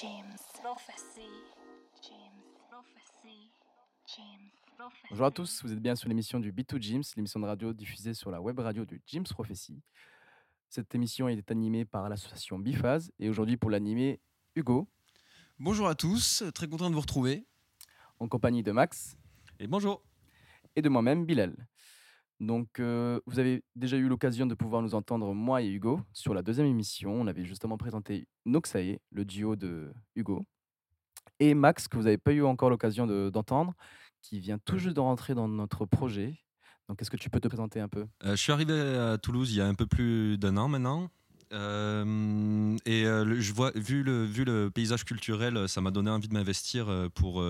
[0.00, 1.28] James Prophecy.
[2.02, 3.50] James Prophecy.
[4.16, 5.06] James Prophecy.
[5.10, 8.14] Bonjour à tous, vous êtes bien sur l'émission du B2 James, l'émission de radio diffusée
[8.14, 9.82] sur la web radio du James Prophecy.
[10.68, 14.20] Cette émission est animée par l'association Bifaz et aujourd'hui pour l'animer,
[14.54, 14.88] Hugo,
[15.58, 17.46] Bonjour à tous, très content de vous retrouver.
[18.20, 19.18] en compagnie de Max
[19.58, 20.02] Et bonjour.
[20.76, 21.54] et de moi-même, Bilal.
[22.40, 26.42] Donc, vous avez déjà eu l'occasion de pouvoir nous entendre, moi et Hugo, sur la
[26.42, 27.12] deuxième émission.
[27.12, 30.46] On avait justement présenté Noxae, le duo de Hugo,
[31.38, 33.74] et Max, que vous n'avez pas eu encore l'occasion de- d'entendre,
[34.22, 36.38] qui vient tout juste de rentrer dans notre projet.
[36.88, 38.06] Donc, est-ce que tu peux te présenter un peu?
[38.24, 41.10] Euh, je suis arrivé à Toulouse il y a un peu plus d'un an maintenant.
[41.52, 41.56] Et
[43.04, 47.44] je vois, vu le, vu le paysage culturel, ça m'a donné envie de m'investir pour,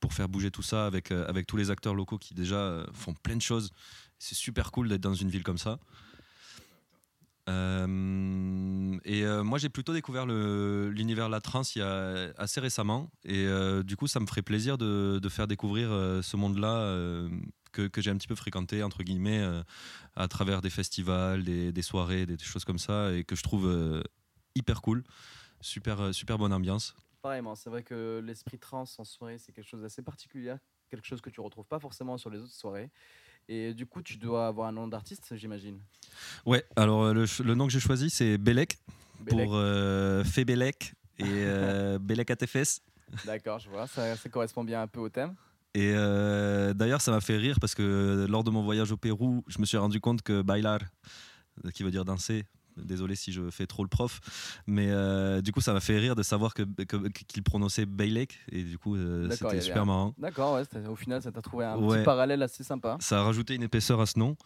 [0.00, 3.36] pour faire bouger tout ça avec, avec tous les acteurs locaux qui déjà font plein
[3.36, 3.70] de choses.
[4.20, 5.80] C'est super cool d'être dans une ville comme ça.
[7.48, 11.76] Euh, et euh, moi, j'ai plutôt découvert l'univers de la trance
[12.36, 13.10] assez récemment.
[13.24, 15.88] Et euh, du coup, ça me ferait plaisir de, faire découvrir
[16.22, 17.28] ce monde-là
[17.72, 19.42] que, j'ai un petit peu fréquenté, entre guillemets,
[20.14, 24.04] à travers des festivals, des, soirées, des choses comme ça, et que je trouve
[24.54, 25.02] hyper cool.
[25.62, 26.94] Super, super bonne ambiance.
[27.22, 30.54] Pareillement, c'est vrai que l'esprit trans en soirée, c'est quelque chose d'assez particulier,
[30.88, 32.90] quelque chose que tu retrouves pas forcément sur les autres soirées.
[33.52, 35.80] Et du coup, tu dois avoir un nom d'artiste, j'imagine.
[36.46, 38.78] Ouais, alors euh, le, nom que j'ai choisi, c'est Belek,
[39.26, 42.80] pour euh, Fait Belek et euh, Belek à tes fesses.
[43.26, 45.34] D'accord, je vois, ça, ça correspond bien un peu au thème.
[45.74, 49.42] Et euh, d'ailleurs, ça m'a fait rire parce que lors de mon voyage au Pérou,
[49.48, 50.78] je me suis rendu compte que bailar,
[51.74, 52.44] qui veut dire danser,
[52.84, 54.20] désolé si je fais trop le prof,
[54.66, 56.62] mais euh, du coup, ça m'a fait rire de savoir que,
[57.26, 60.14] qu'il prononçait Bailek, et du coup, euh, c'était super un- marrant.
[60.18, 61.98] D'accord, ouais, au final, ça t'a trouvé un Ouais.
[61.98, 62.96] petit parallèle assez sympa.
[63.00, 64.36] Ça a rajouté une épaisseur à ce nom.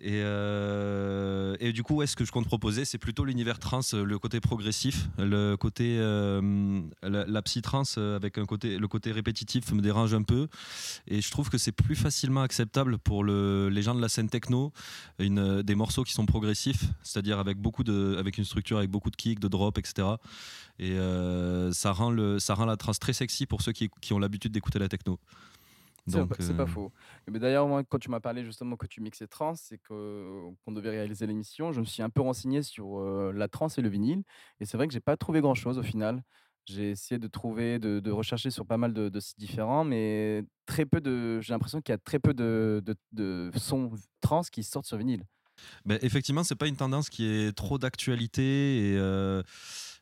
[0.00, 3.80] Et, euh, et du coup, ouais, ce que je compte proposer, c'est plutôt l'univers trans,
[3.94, 8.88] euh, le côté progressif, le côté euh, la, la psy-trans euh, avec un côté, le
[8.88, 10.48] côté répétitif me dérange un peu.
[11.06, 14.28] Et je trouve que c'est plus facilement acceptable pour le, les gens de la scène
[14.28, 14.72] techno,
[15.18, 19.16] des morceaux qui sont progressifs, c'est-à-dire avec beaucoup de, avec une structure avec beaucoup de
[19.16, 20.08] kicks, de drops, etc.
[20.78, 20.96] Et
[21.72, 24.78] ça rend le, ça rend la trance très sexy pour ceux qui ont l'habitude d'écouter
[24.78, 25.18] la techno.
[26.06, 26.92] C'est pas- euh, faux.
[27.28, 30.90] Mais d'ailleurs, moi, quand tu m'as parlé justement que tu mixais trans et qu'on devait
[30.90, 34.22] réaliser l'émission, je me suis un peu renseigné sur euh, la trans et le vinyle.
[34.60, 36.22] Et c'est vrai que j'ai pas trouvé grand-chose au final.
[36.66, 40.44] J'ai essayé de trouver, de, de rechercher sur pas mal de, de sites différents, mais
[40.66, 41.40] très peu de.
[41.40, 43.90] J'ai l'impression qu'il y a très peu de, de, de sons
[44.20, 45.24] trans qui sortent sur vinyle.
[45.84, 49.42] Ben, effectivement, c'est pas une tendance qui est trop d'actualité et, euh,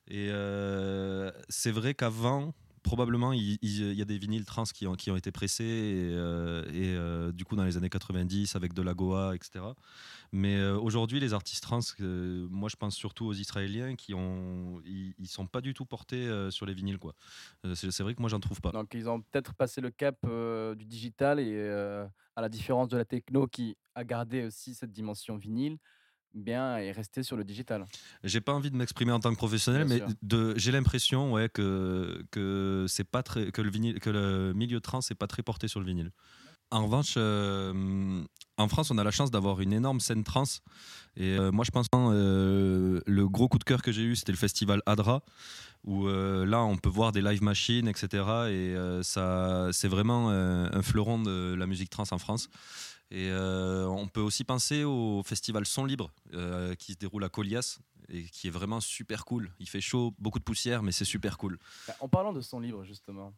[0.08, 2.54] et euh, c'est vrai qu'avant.
[2.82, 7.44] Probablement, il, y a des vinyles trans qui ont, été pressés et, euh, euh, du
[7.44, 9.64] coup dans les années 90 avec de la Goa, etc.
[10.32, 15.14] Mais euh, aujourd'hui, les artistes trans, moi je pense surtout aux Israéliens qui ont, ils,
[15.18, 16.98] ils sont pas du tout portés sur les vinyles
[17.74, 18.70] c'est vrai que moi j'en trouve pas.
[18.70, 20.16] Donc, ils ont peut-être passé le cap
[20.76, 21.70] du digital et
[22.34, 25.78] à la différence de la techno qui a gardé aussi cette dimension vinyle,
[26.34, 27.84] bien est resté sur le digital.
[28.24, 31.48] J'ai pas envie de m'exprimer en tant que professionnel, Bien mais de, j'ai l'impression ouais,
[31.48, 35.42] que, que, c'est pas très, que, le vinyle, que le milieu trans n'est pas très
[35.42, 36.12] porté sur le vinyle.
[36.70, 38.24] En revanche, euh,
[38.56, 40.44] en France, on a la chance d'avoir une énorme scène trans.
[41.16, 44.16] Et euh, moi, je pense que euh, le gros coup de cœur que j'ai eu,
[44.16, 45.22] c'était le festival Adra,
[45.84, 48.24] où euh, là, on peut voir des live machines, etc.
[48.50, 52.48] Et ça, c'est vraiment un fleuron de la musique trans en France.
[53.14, 57.28] Et euh, on peut aussi penser au festival Son Libre euh, qui se déroule à
[57.28, 57.78] Colias
[58.08, 59.50] et qui est vraiment super cool.
[59.60, 61.58] Il fait chaud, beaucoup de poussière, mais c'est super cool.
[61.86, 63.34] Bah, En parlant de son libre, justement,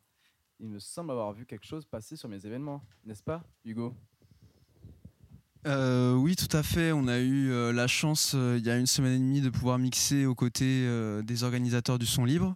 [0.60, 3.96] il me semble avoir vu quelque chose passer sur mes événements, n'est-ce pas, Hugo?
[5.66, 6.92] Euh, oui, tout à fait.
[6.92, 9.50] On a eu euh, la chance, euh, il y a une semaine et demie, de
[9.50, 12.54] pouvoir mixer aux côtés euh, des organisateurs du son libre.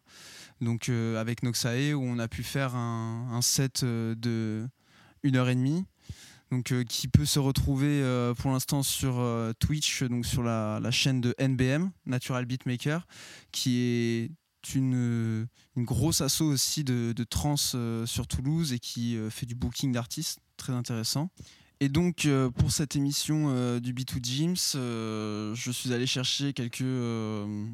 [0.61, 4.69] Donc euh, avec Noxae, où on a pu faire un, un set euh, de
[5.25, 5.85] une heure et demie.
[6.51, 10.81] Donc, euh, qui peut se retrouver euh, pour l'instant sur euh, Twitch, donc sur la,
[10.91, 13.07] chaîne de NBM, Natural Beatmaker,
[13.53, 14.31] qui est
[14.75, 17.27] une, grosse asso aussi de, de
[17.75, 21.31] euh, sur Toulouse et qui fait du booking d'artistes, très intéressant.
[21.81, 22.27] Et donc,
[22.57, 26.83] pour cette émission du B2 Gyms, je suis allé chercher quelques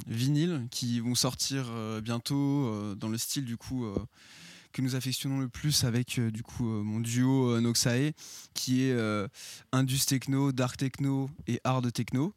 [0.06, 1.70] vinyles qui vont sortir
[2.02, 3.86] bientôt dans le style du coup
[4.74, 8.12] que nous affectionnons le plus avec euh, du coup euh, mon duo euh, Noxae,
[8.54, 8.96] qui est
[9.72, 12.34] Indus Techno, Dark Techno et Hard Techno.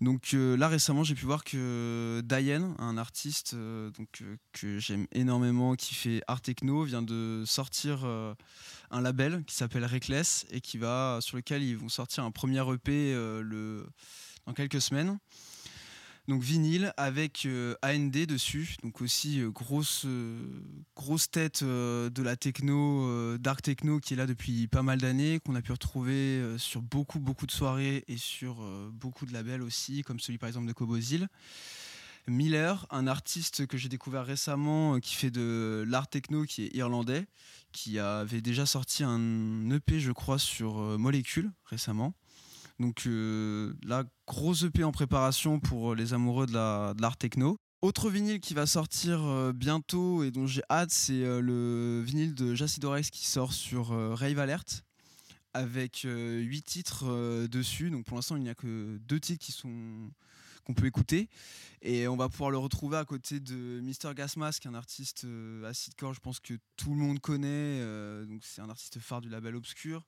[0.00, 4.22] Donc là récemment j'ai pu voir que Diane, un artiste donc,
[4.52, 8.04] que j'aime énormément, qui fait art techno, vient de sortir
[8.90, 12.62] un label qui s'appelle Reckless et qui va sur lequel ils vont sortir un premier
[12.72, 13.86] EP le,
[14.46, 15.18] dans quelques semaines.
[16.28, 20.38] Donc vinyle avec euh, AND dessus, donc aussi euh, grosse, euh,
[20.94, 25.54] grosse tête de la techno, dark techno qui est là depuis pas mal d'années, qu'on
[25.54, 28.56] a pu retrouver sur beaucoup beaucoup de soirées et sur
[28.92, 31.28] beaucoup de labels aussi, comme celui par exemple de Cobozil.
[32.26, 37.26] Miller, un artiste que j'ai découvert récemment qui fait de l'art techno qui est irlandais,
[37.72, 42.12] qui avait déjà sorti un EP je crois sur Molécule récemment.
[42.78, 47.58] Donc euh, la grosse EP en préparation pour les amoureux de l'art techno.
[47.82, 52.34] Autre vinyle qui va sortir euh, bientôt et dont j'ai hâte, c'est euh, le vinyle
[52.34, 54.84] de Jacidorex qui sort sur Rave Alert
[55.54, 57.90] avec 8 titres dessus.
[57.90, 60.10] Donc pour l'instant, il n'y a que deux titres qui sont
[60.64, 61.30] qu'on peut écouter
[61.80, 65.26] et on va pouvoir le retrouver à côté de Mr Gasmask, un artiste
[65.64, 67.80] acidcore, je pense que tout le monde connaît.
[68.26, 70.04] donc c'est un artiste phare du label Obscur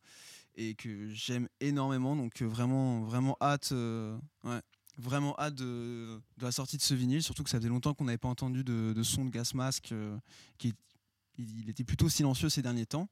[0.60, 2.14] et que j'aime énormément.
[2.14, 4.18] Donc euh, vraiment, vraiment hâte, euh,
[4.98, 7.22] vraiment hâte de, la sortie de ce vinyle.
[7.22, 9.92] Surtout que ça faisait longtemps qu'on n'avait pas entendu de, son de Gas Mask.
[9.92, 10.16] Euh,
[10.58, 10.74] qui
[11.38, 13.08] il était plutôt silencieux ces derniers temps.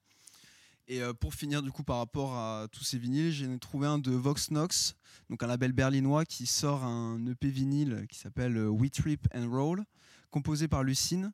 [0.87, 4.11] Et pour finir du coup par rapport à tous ces vinyles, j'ai trouvé un de
[4.11, 4.97] Vox Nox,
[5.31, 9.85] donc un label berlinois qui sort un EP vinyle qui s'appelle We Trip and Roll,
[10.31, 11.33] composé par Lucine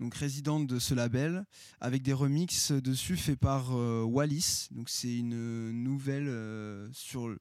[0.00, 1.44] donc résidente de ce label,
[1.80, 4.68] avec des remixes dessus faits par euh, Wallis.
[4.70, 7.34] Donc c'est une nouvelle euh, sur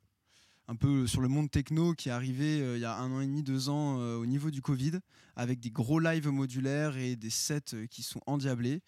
[0.70, 3.22] un peu sur le monde techno qui est arrivé euh, il y a un an
[3.22, 5.00] et demi, deux ans au niveau du Covid,
[5.36, 8.82] avec des gros lives modulaires et des sets qui sont endiablés,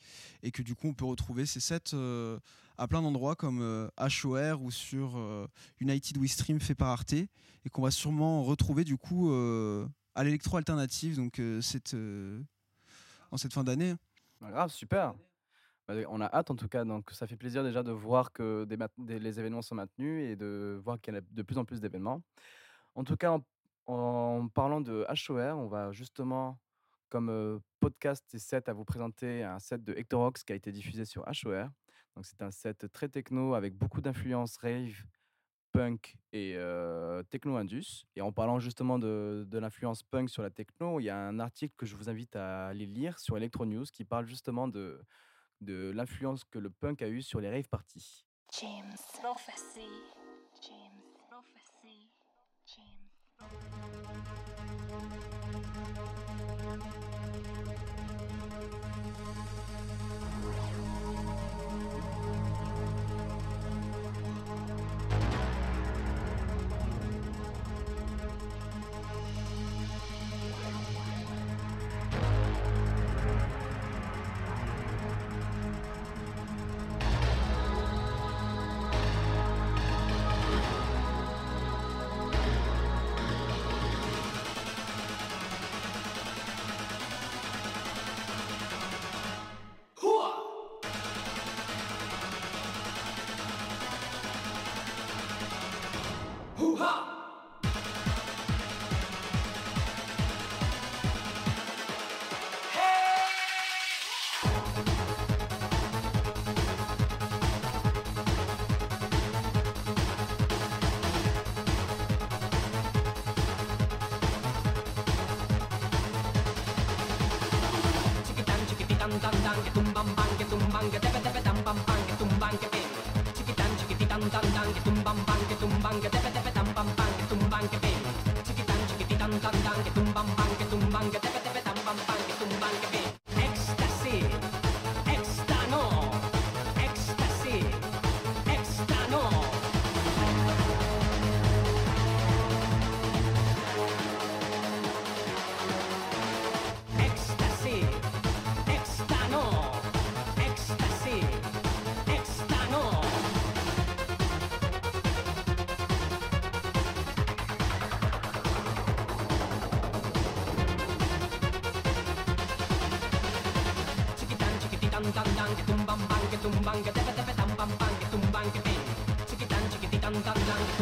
[0.44, 1.96] et que du coup on peut retrouver ces sets
[2.78, 7.82] à plein d'endroits comme HOR ou sur United We Stream fait par Arte, et qu'on
[7.82, 11.96] va sûrement retrouver du coup à l'électro alternative, donc cette
[13.36, 13.94] en cette fin d'année.
[14.40, 15.14] Bah, grave, super.
[15.88, 18.66] Bah, on a hâte en tout cas, donc ça fait plaisir déjà de voir que
[19.08, 22.22] les événements sont maintenus et de voir qu'il y a de plus en plus d'événements.
[22.96, 23.38] En tout cas,
[23.86, 26.58] en, parlant de HOR, on va justement,
[27.10, 31.06] comme podcast et set, à vous présenter un set de Hectorox qui a été diffusé
[31.06, 31.68] sur HOR.
[32.16, 35.04] Donc c'est un set très techno avec beaucoup d'influences rave,
[35.76, 36.58] punk et
[37.30, 38.06] techno-indus.
[38.16, 41.40] Et en parlant justement de, de l'influence punk sur la techno, il y a un
[41.40, 45.02] article que je vous invite à aller lire sur Electro News qui parle justement de,
[45.62, 48.26] de l'influence que le punk a eu sur les rave parties.
[48.60, 50.25] James Prophecy.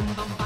[0.06, 0.43] bum bum bum.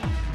[0.00, 0.31] action.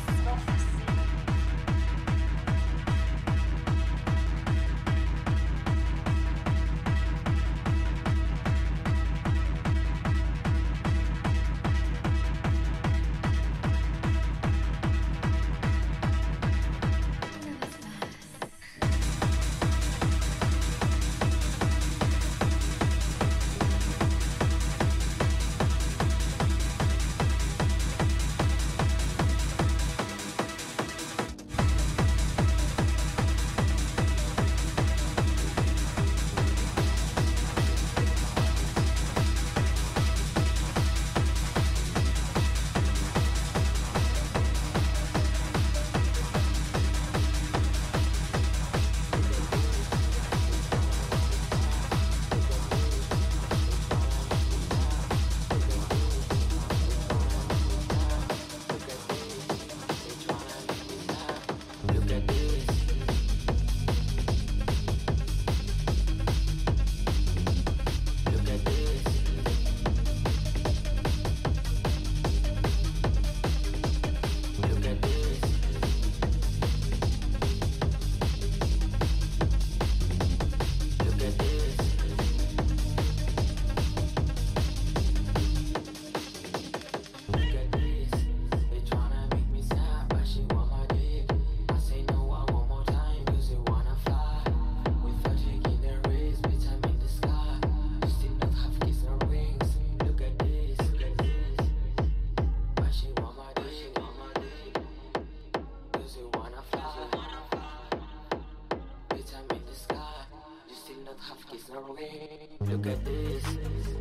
[111.69, 113.43] Look at this.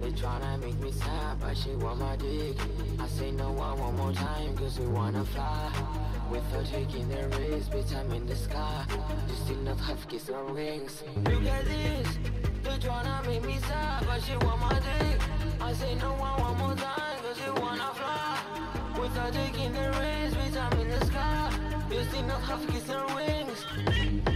[0.01, 2.57] They tryna make me sad, but she want my dick.
[3.01, 5.73] I say no one one more time, cause we wanna fly.
[6.31, 8.85] With her taking the risk, bitch, I'm in the sky.
[9.29, 11.03] You still not have kiss or wings.
[11.17, 12.09] Look at this.
[12.63, 15.21] They tryna make me sad, but she want my dick.
[15.61, 18.39] I say no one one more time, cause we wanna fly.
[19.01, 21.51] With her taking the risk, bitch, I'm in the sky.
[21.91, 24.36] You still not have kiss or wings.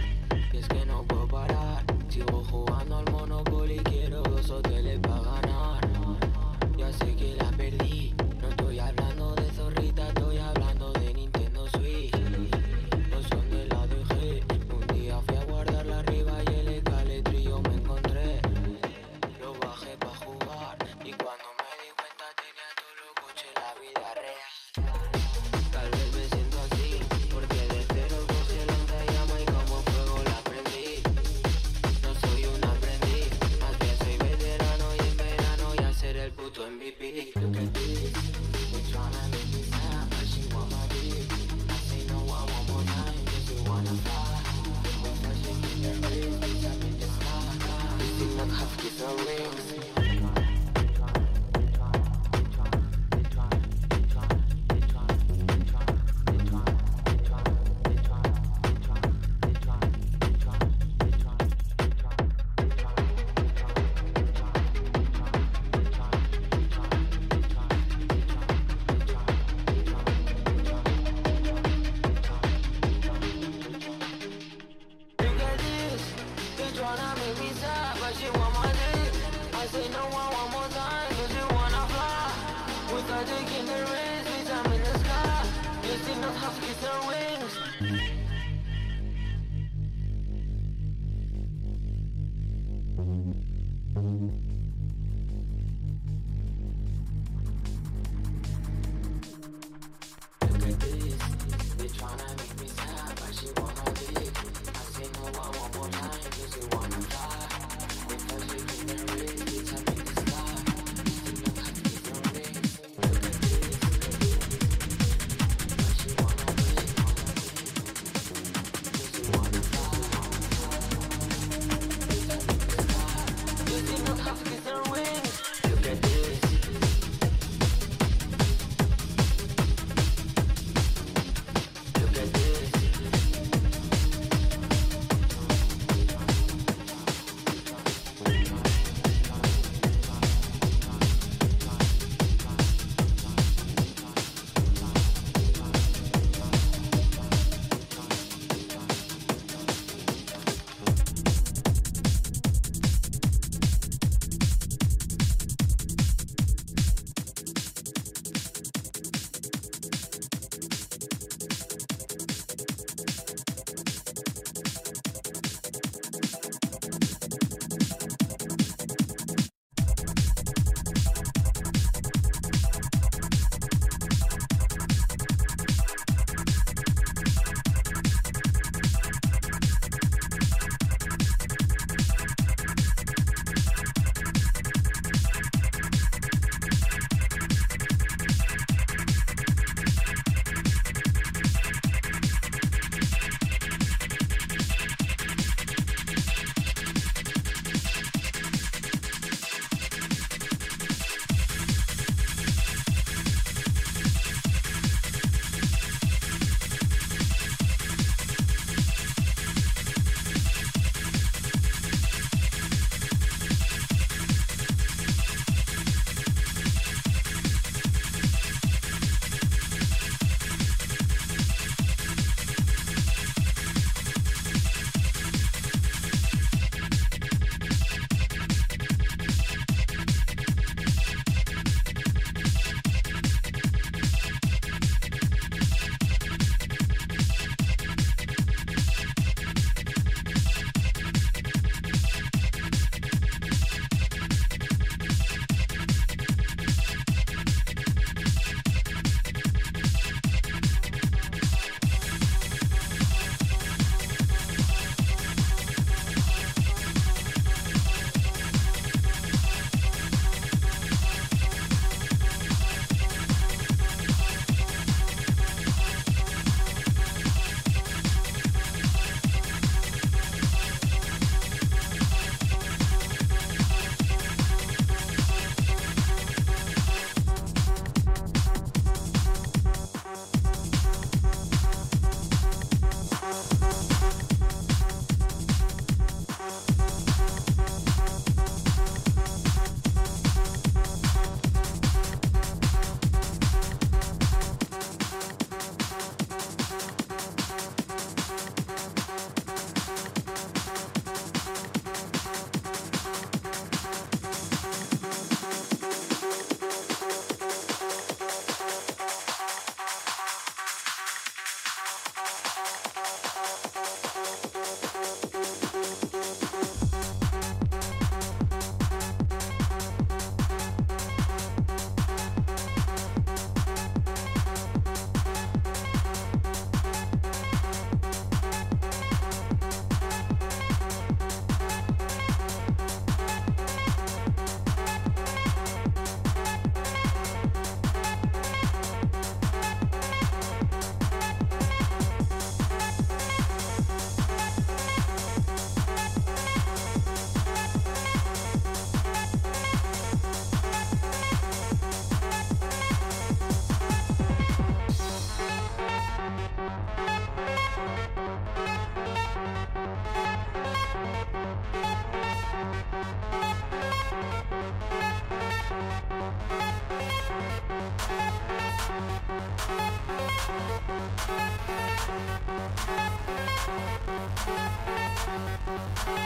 [373.71, 375.71] プレゼント
[376.03, 376.21] プレ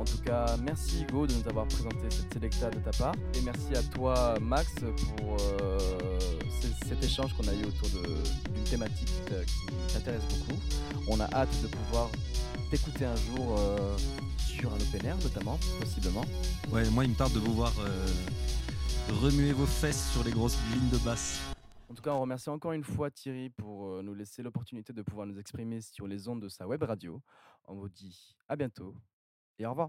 [0.00, 3.14] En tout cas, merci Hugo de nous avoir présenté cette sélecta de ta part.
[3.34, 4.72] Et merci à toi Max
[5.18, 5.78] pour euh,
[6.88, 9.12] cet échange qu'on a eu autour d'une thématique
[9.46, 10.58] qui t'intéresse beaucoup.
[11.06, 12.08] On a hâte de pouvoir
[12.70, 13.94] t'écouter un jour euh,
[14.38, 16.24] sur un open air notamment, possiblement.
[16.72, 18.06] Ouais, moi, il me tarde de vous voir euh,
[19.20, 21.42] remuer vos fesses sur les grosses lignes de basse.
[21.90, 25.26] En tout cas, on remercie encore une fois Thierry pour nous laisser l'opportunité de pouvoir
[25.26, 27.20] nous exprimer sur les ondes de sa web radio.
[27.68, 28.94] On vous dit à bientôt
[29.60, 29.78] et au revoir.